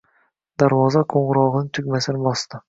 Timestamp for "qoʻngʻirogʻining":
1.15-1.69